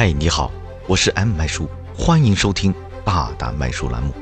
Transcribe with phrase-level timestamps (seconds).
[0.00, 0.52] 嗨，你好，
[0.86, 2.72] 我是 M 麦叔，欢迎收听
[3.04, 4.14] 大胆麦叔栏目。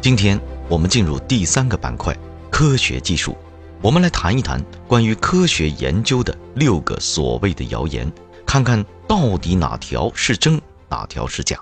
[0.00, 2.12] 今天我们进入第三个板块——
[2.50, 3.38] 科学技术。
[3.80, 8.12] 我们来谈一谈关于科学研究的六个所谓的谣言，
[8.44, 11.56] 看看到底哪条是真，哪条是假。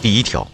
[0.00, 0.48] 第一条，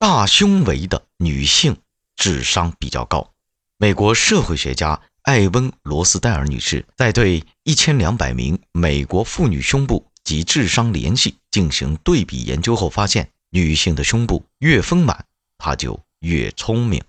[0.00, 1.76] 大胸围的女性
[2.24, 3.32] 智商比较高。
[3.76, 15.22] 美国社会学家艾温·罗斯戴尔女士在对一千两百名美国妇女胸部及智商联系进行对比研究后发现，女性的胸部越丰满，
[15.58, 17.04] 她就越聪明。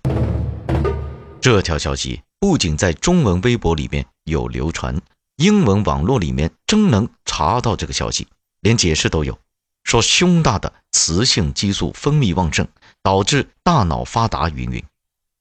[1.40, 5.00] 这条消息不仅在中文微博里面有流传，
[5.36, 8.28] 英文网络里面真能查到这个消息，
[8.60, 9.38] 连解释都有。
[9.82, 12.68] 说胸大的雌性激素分泌旺盛，
[13.02, 14.84] 导致大脑发达，云云。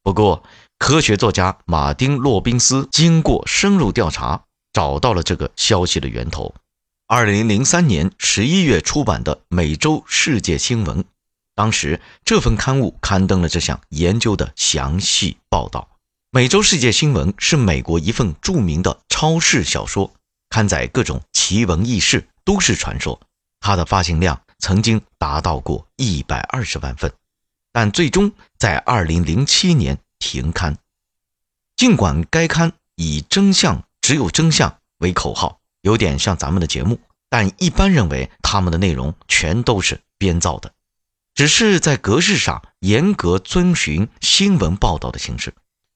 [0.05, 0.43] 不过，
[0.77, 6.53] 科学作家马丁·洛宾斯经过深入调查，找到了这个消息的源头。
[7.07, 10.99] 二零零三年十一月出版的《美洲世界新闻》，
[11.55, 15.89] 当时这份刊物刊登了这项研究的详细报道。
[16.29, 20.13] 《美洲世界新闻》是美国一份著名的超市小说，
[20.49, 23.19] 刊载各种奇闻异事、都市传说。
[23.59, 27.11] 它的发行量曾经达到过一百二十万份，
[27.75, 30.77] 但最终在二零零七年停刊。
[31.75, 40.71] 尽管该刊以“真相只有真相”为口号，有点像咱们的节目，但一般认为他们的内容全都是编造的，
[41.33, 45.53] 只是在格式上严格遵循新闻报道的形式，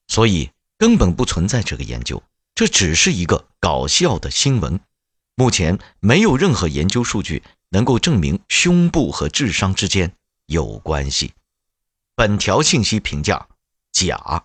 [0.10, 2.22] 所以根本不存在这个研究，
[2.56, 4.82] 这只是一个搞笑的新闻。
[5.36, 7.42] 目前没有任何研究数据。
[7.72, 10.12] 能够证明胸部和智商之间
[10.48, 11.34] 有关系。
[12.20, 13.48] 本条信息评价
[13.94, 14.44] 假。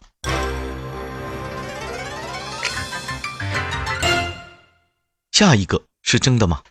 [5.33, 6.63] 下一个是真的吗？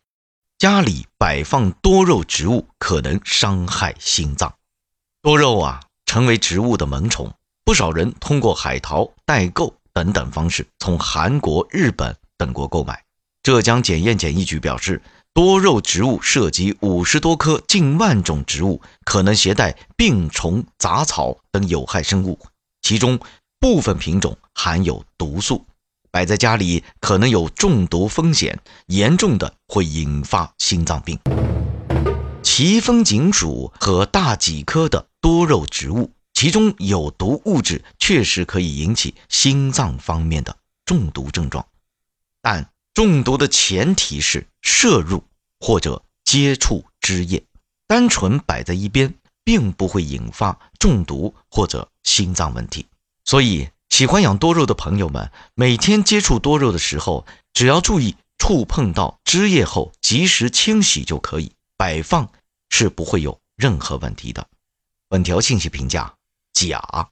[0.57, 4.55] 家里摆放多肉植物可能伤害心脏。
[5.21, 7.33] 多肉啊，成为植物的萌宠，
[7.65, 13.03] 不少人通过海淘、代购等等方式从韩国、日本等国购买。
[13.41, 15.01] 浙江检验检疫局表示。
[15.33, 22.37] 多肉植物涉及五十多棵、近万种植物，可能携带病虫、杂草等有害生物，
[22.83, 23.19] 其中
[23.59, 25.65] 部分品种含有毒素，
[26.11, 31.19] 摆在家里可能有中毒风险，严重的会引发心脏病。
[32.43, 40.55] 奇风锦属和大戟科的多肉植物，其中有毒物质确实可以引起心脏方面的
[40.85, 41.65] 中毒症状，
[42.39, 42.72] 但。
[42.93, 45.23] 中毒的前提是摄入
[45.59, 47.43] 或者接触汁液，
[47.87, 52.85] 单纯摆在一边，并不会引发中毒或者心脏问题。
[53.25, 61.51] 所以，喜欢养多肉的朋友们，每天接触多肉的时候，只要注意触碰到汁液后及时清洗就可以。
[61.75, 62.29] 摆放
[62.69, 64.47] 是不会有任何问题的。
[65.09, 66.13] 本条信息评价
[66.53, 67.09] 假。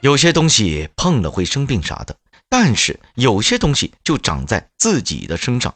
[0.00, 2.16] 有些东西碰了会生病啥的，
[2.48, 5.74] 但是有些东西就长在自己的身上。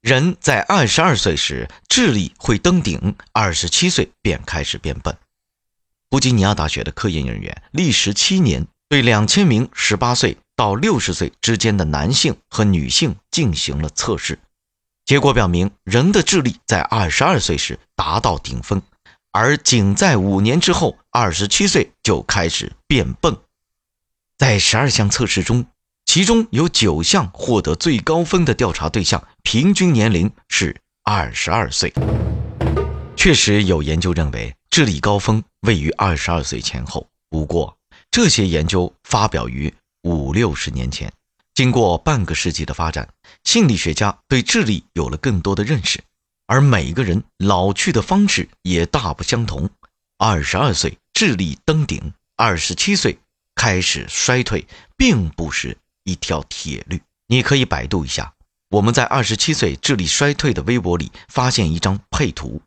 [0.00, 5.16] 人在二十二岁时智力会登顶，二十七岁便开始变笨。
[6.10, 14.38] 弗吉尼亚大学的科研人员历时七年，对两千名十八岁到六十岁之间的男性和女性进行了测试，
[15.04, 18.82] 结果表明，人的智力在二十二岁时达到顶峰。
[19.30, 23.36] 而仅在五年之后，二十七岁就开始变笨。
[24.38, 25.66] 在十二项测试中，
[26.06, 30.74] 其中有九项获得最高分的调查对象平均年龄是
[31.04, 31.92] 二十二岁。
[33.14, 37.76] 确实有研究认为智力高峰位于二十二岁前后，不过
[38.10, 39.72] 这些研究发表于
[40.04, 41.12] 五六十年前。
[41.52, 43.06] 经过半个世纪的发展，
[43.44, 46.00] 心理学家对智力有了更多的认识。
[46.46, 49.68] 而每个人老去的方式也大不相同。
[50.18, 53.18] 二十二岁智力登顶，二十七岁
[53.54, 54.66] 开始衰退，
[54.96, 57.00] 并不是一条铁律。
[57.26, 58.32] 你可以百度一下。
[58.70, 62.62] 我们在二十七岁智力衰退的微博里发现一张配图，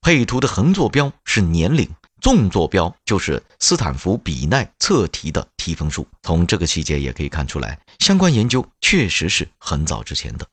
[0.00, 1.90] 配图的横坐标是年龄，
[2.20, 6.06] 纵坐标就是斯坦福比奈测题的提分数。
[6.22, 10.46] 从这个细节也可以看出来，相关研究确实是很早之前的。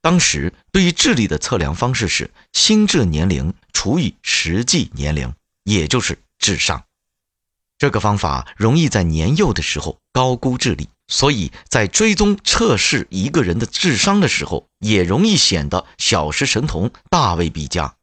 [0.00, 5.32] 当时对于智力的测量方式是心智年龄除以实际年龄，
[5.62, 6.84] 也就是智商。
[7.78, 17.94] 这个方法容易在年幼的时候高估智力，所以在追踪测试一个人的智商的时候，也容易显得小时神童，大未必佳。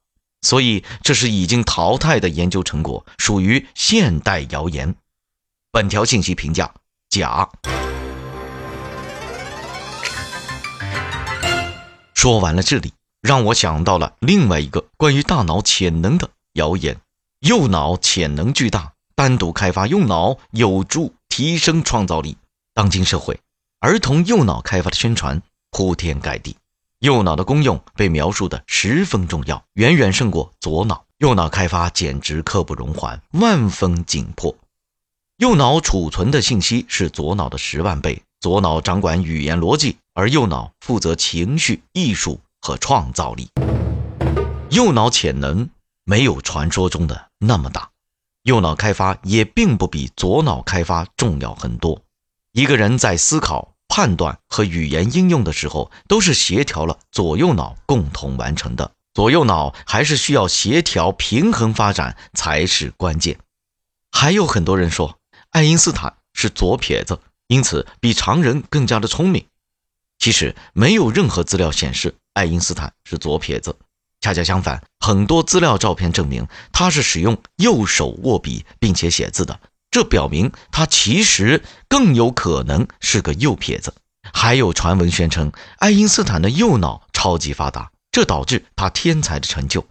[0.42, 4.96] 所以这是已经淘汰的研究成果，属于现代谣言。
[5.72, 6.74] 本条信息评价
[7.10, 7.50] 假。
[12.14, 12.92] 说完了这里，
[13.22, 17.00] 让我想到了另外一个关于大脑潜能的谣言：
[17.42, 22.36] 右脑潜能巨大，单独开发右脑有助提升创造力。
[22.74, 23.40] 当今社会，
[23.80, 25.42] 儿童右脑开发的宣传
[25.72, 26.58] 铺天盖地。
[27.00, 31.06] 右脑的功用被描述的十分重要，远远胜过左脑。
[31.20, 34.54] 右脑开发简直刻不容缓，万分紧迫。
[35.38, 38.22] 右脑储存的信息是左脑的十万倍。
[38.42, 43.50] 左脑掌管语言逻辑，而右脑负责情绪、艺术和创造力。
[44.70, 45.70] 右脑潜能
[46.04, 47.90] 没有传说中的那么大，
[48.44, 52.04] 右脑开发也并不比左脑开发重要很多。
[52.52, 53.74] 一个人在思考。
[53.92, 58.92] 判断和语言应用的时候，都是协调了左右脑共同完成的。
[59.16, 63.40] 左右脑还是需要协调平衡发展才是关键。
[64.12, 65.18] 还有很多人说
[65.50, 69.48] 爱因斯坦是左撇子，因此比常人更加的聪明。
[70.20, 73.76] 其实没有任何资料显示爱因斯坦是左撇子，
[74.22, 79.60] 恰恰相反，很多资料照片证明他是使用右手握笔并且写字的。
[79.92, 83.94] 这表明他其实更有可能是个右撇子。
[84.34, 89.88] 还有传闻宣称，爱因斯坦的右脑超级发达，这导致他天才的成就。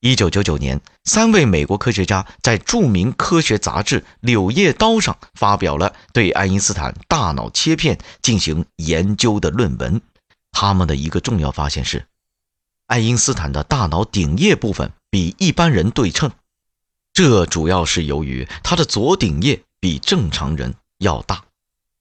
[0.00, 10.02] 一九九九年，三位美国科学家在著名科学杂志《柳叶刀》上发表了对爱因斯坦大脑切片进行研究的论文。
[10.52, 12.06] 他们的一个重要发现是，
[12.86, 16.30] 爱因斯坦的大脑顶叶部分比一般人对称。
[17.12, 21.44] 这主要是由于他的左顶叶比正常人要大，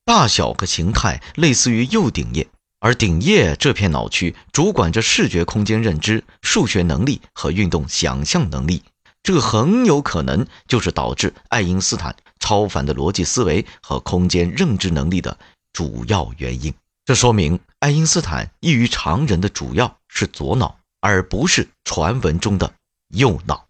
[0.03, 2.47] 大小和形态类似于右顶叶，
[2.79, 8.83] 而顶叶这片脑区主管着视觉空间认知、数学能力和运动想象能力。
[9.21, 15.37] 这很有可能就是导致爱因斯坦超凡的逻辑思维和空间认知能力的
[15.71, 16.73] 主要原因。
[17.05, 22.75] 这说明爱因斯坦异于常人的主要是左脑，而不是传闻中的
[23.09, 23.67] 右脑。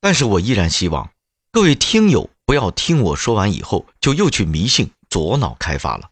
[0.00, 1.10] 但是我依然希望
[1.50, 6.08] 各位听友不要听我说完以后就又去迷信左脑开发了。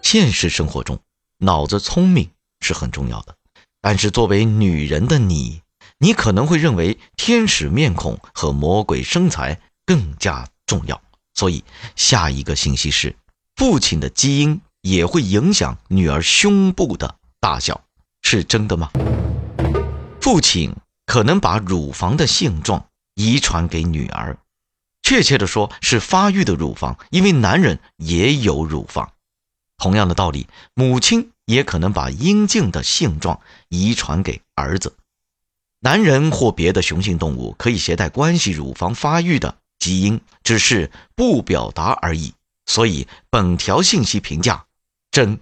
[0.00, 0.98] 现实生活中，
[1.40, 2.30] 脑子聪明
[2.60, 3.36] 是很重要的，
[3.82, 5.60] 但是作为女人的你，
[5.98, 11.02] 你可能会认为天使面孔和魔鬼身材更加重要。
[11.36, 11.62] 所以
[11.94, 13.14] 下一个信息是：
[13.54, 17.80] 父亲的基因也会影响女儿胸部的大小。
[18.22, 18.90] 是真的吗？
[20.20, 20.74] 父亲
[21.04, 22.84] 可能把乳房的性状
[23.14, 24.36] 遗传给女儿，
[25.02, 29.12] 确切的说是发育的乳房，因为男人也有乳房。
[29.76, 34.96] 同样的道理，母亲也可能把阴茎的性状遗传给儿子。
[35.80, 42.34] 男人或别的雄性动物可以携带关系乳房发育的基因，只是不表达而已。
[42.66, 44.64] 所以本条信息评价
[45.12, 45.38] 真。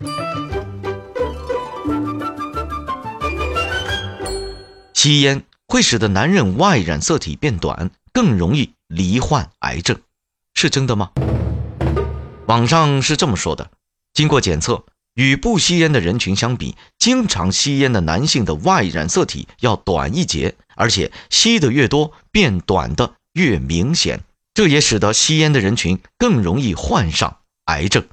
[4.93, 9.99] 吸烟会使得男人 Y 染色体变短，更容易罹患癌症，
[10.53, 11.11] 是真的吗？
[12.47, 13.71] 网上是这么说的：
[14.13, 24.21] 经过检测，与不吸烟的人群相比，经常吸烟的男性的 Y 染色体要短一截，而且吸的越多，变短的越明显。
[24.55, 28.07] 这也使得吸烟的人群更容易患上癌症。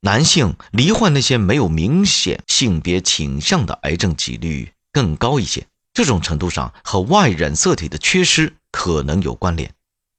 [0.00, 5.66] 男性罹患那些没有明显性别倾向的癌症几率更高一些。
[5.92, 9.74] 这种程度上和 Y 染色体的缺失可能有关联，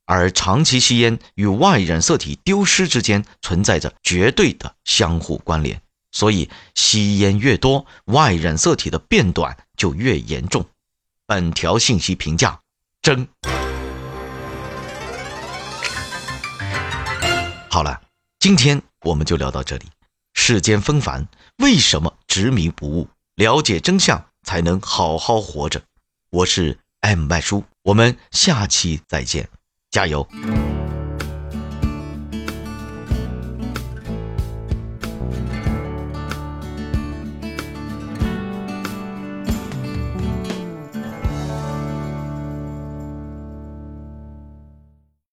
[0.05, 5.81] 而长期吸烟与 Y 染色体丢失之间存在着绝对的相互关联，
[6.11, 10.65] 所以吸烟越多，Y 染色体的变短就越严重。
[11.25, 12.59] 本条信息评价
[13.01, 13.27] 真。
[17.73, 18.01] 好了，
[18.37, 19.85] 今天我们就聊到这里。
[20.33, 21.25] 世间纷繁，
[21.59, 23.07] 为什么执迷不悟？
[23.35, 24.25] 了解真相。
[24.43, 25.83] 才能好好活着。
[26.31, 29.47] 我是 M 麦叔，我们下期再见，
[29.91, 30.27] 加油！